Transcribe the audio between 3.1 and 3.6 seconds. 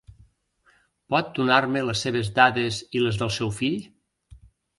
del seu